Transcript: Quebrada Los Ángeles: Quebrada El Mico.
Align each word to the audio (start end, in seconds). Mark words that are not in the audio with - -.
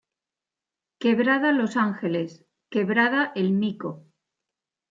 Quebrada 0.97 1.51
Los 1.51 1.77
Ángeles: 1.77 2.47
Quebrada 2.71 3.31
El 3.35 3.51
Mico. 3.51 4.03